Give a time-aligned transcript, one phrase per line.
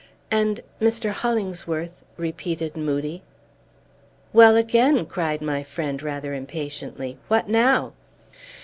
[0.31, 1.11] "And, Mr.
[1.11, 3.21] Hollingsworth!" repeated Moodie.
[4.33, 7.19] "Well, again!" cried my friend rather impatiently.
[7.27, 7.93] "What now?"